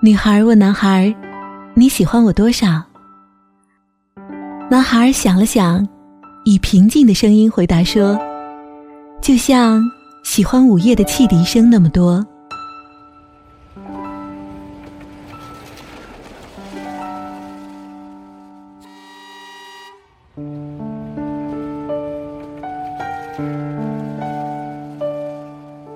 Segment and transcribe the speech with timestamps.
[0.00, 1.12] 女孩问男孩
[1.74, 2.80] ：“你喜欢我多少？”
[4.70, 5.84] 男孩想了想，
[6.44, 8.16] 以平静的声音回答说
[9.20, 9.82] ：“就像
[10.22, 12.24] 喜欢午夜的汽笛声那么多。”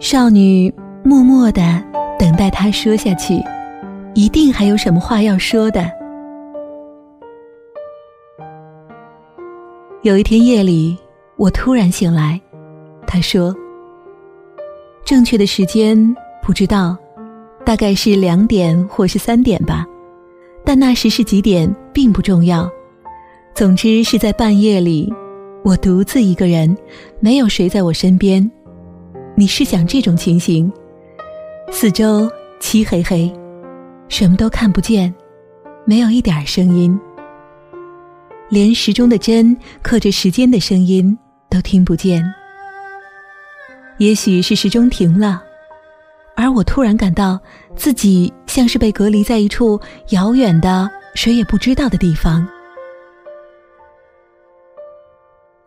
[0.01, 1.63] 少女默默的
[2.19, 3.41] 等待他说下去，
[4.15, 5.91] 一定还有什么话要说的。
[10.03, 10.97] 有一天夜里，
[11.37, 12.41] 我突然醒来，
[13.07, 13.55] 他说
[15.05, 16.97] ：“正确的时间不知道，
[17.65, 19.87] 大概是两点或是三点吧，
[20.65, 22.69] 但那时是几点并不重要。
[23.55, 25.13] 总之是在半夜里，
[25.63, 26.77] 我独自一个人，
[27.21, 28.51] 没有谁在我身边。”
[29.35, 30.71] 你试想这种情形，
[31.71, 33.33] 四周漆黑黑，
[34.09, 35.13] 什么都看不见，
[35.85, 36.99] 没有一点声音，
[38.49, 41.17] 连时钟的针刻着时间的声音
[41.49, 42.23] 都听不见。
[43.99, 45.43] 也许是时钟停了，
[46.37, 47.39] 而我突然感到
[47.77, 52.47] 自己像是被隔离在一处遥远的、谁也不知道的地方。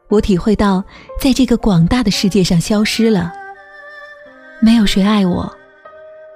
[0.07, 0.83] 我体会到，
[1.19, 3.33] 在这个广大的世界上消失了。
[4.61, 5.51] 没有谁爱我，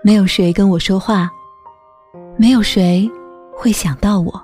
[0.03, 1.29] 没有谁跟我说话，
[2.39, 3.11] 没有谁
[3.51, 4.41] 会想到我。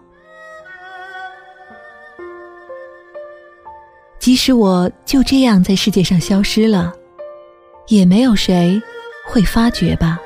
[4.19, 6.91] 即使我就这样在世界上消失了，
[7.87, 8.81] 也没有谁
[9.25, 10.19] 会发觉吧？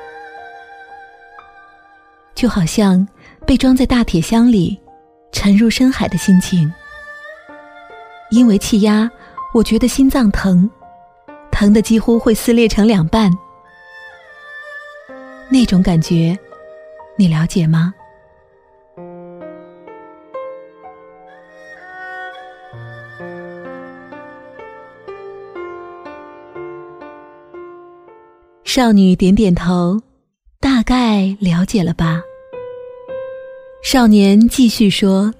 [2.34, 3.06] 就好像
[3.46, 4.76] 被装在大铁箱里，
[5.30, 6.72] 沉入深海的心情。
[8.32, 9.08] 因为气压，
[9.54, 10.68] 我觉得心脏疼。
[11.52, 13.30] 疼的几乎会撕裂成两半，
[15.48, 16.36] 那种感觉，
[17.20, 17.92] 你了解吗？
[28.64, 30.00] 少女点点头，
[30.60, 32.22] 大概了解了吧。
[33.82, 35.30] 少年继续说：“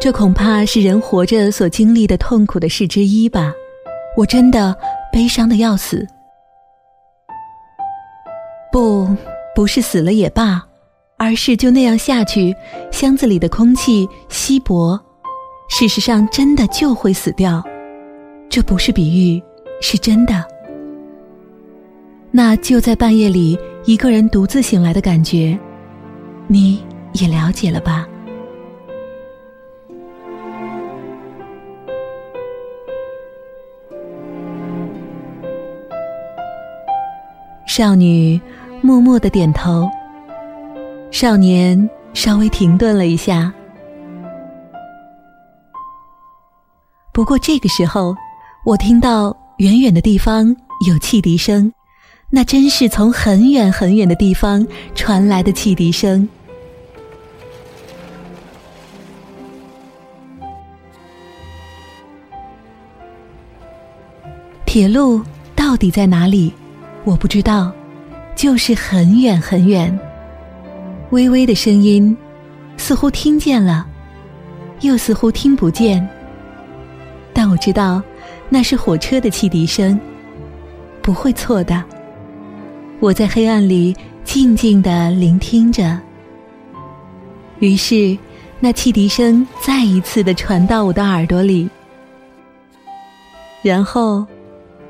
[0.00, 3.54] 这恐怕是人活着所经历的痛苦的事之一吧。
[4.16, 4.76] 我真的。”
[5.12, 6.06] 悲伤的要死，
[8.70, 9.08] 不，
[9.54, 10.65] 不是死了也罢，
[11.18, 12.54] 而是就那样下去，
[12.92, 15.00] 箱子里的空气稀薄，
[15.68, 17.62] 事实上真的就会死掉。
[18.50, 19.42] 这不是比喻，
[19.80, 20.44] 是真的。
[22.30, 25.58] 那就在半夜里一个人独自醒来的感觉，
[26.46, 26.84] 你
[27.14, 28.06] 也了解了吧？
[37.66, 38.40] 少女
[38.80, 39.88] 默默的点头。
[41.18, 43.50] 少年稍微停顿了一下。
[47.10, 48.14] 不过这个时候，
[48.66, 50.54] 我听到远远的地方
[50.86, 51.72] 有汽笛声，
[52.28, 56.28] 那真是从很远很远的地方传来的汽笛声。
[64.66, 65.22] 铁路
[65.54, 66.52] 到底在哪里？
[67.04, 67.72] 我不知道，
[68.34, 69.98] 就是很远很远，
[71.10, 72.16] 微微的声音，
[72.76, 73.86] 似乎听见了，
[74.80, 76.06] 又似乎听不见。
[77.32, 78.02] 但我知道，
[78.48, 79.98] 那是火车的汽笛声，
[81.02, 81.82] 不会错的。
[83.00, 83.94] 我在黑暗里
[84.24, 85.98] 静静的聆听着，
[87.58, 88.16] 于是
[88.58, 91.68] 那汽笛声再一次的传到我的耳朵里，
[93.62, 94.26] 然后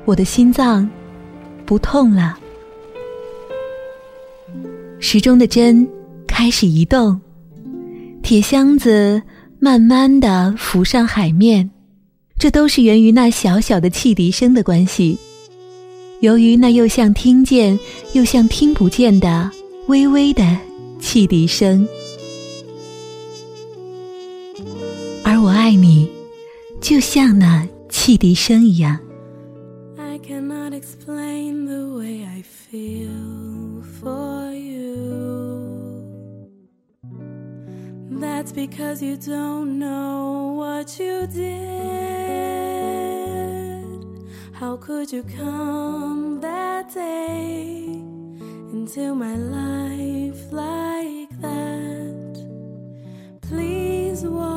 [0.05, 0.89] 我的心脏。
[1.65, 2.39] 不痛了。
[5.01, 5.85] 时钟的针
[6.39, 7.19] 开始移动，
[8.21, 9.19] 铁箱子
[9.57, 11.67] 慢慢的浮上海面，
[12.37, 15.17] 这都是源于那小小的汽笛声的关系。
[16.21, 17.79] 由于那又像听见
[18.13, 19.49] 又像听不见的
[19.87, 20.43] 微微的
[20.99, 21.87] 汽笛声，
[25.23, 26.07] 而我爱你，
[26.79, 28.99] 就像那汽笛声一样。
[38.19, 41.47] That's because you don't know what you did.
[44.53, 47.83] How could you come that day
[48.73, 52.43] into my life like that?
[53.41, 54.56] Please walk.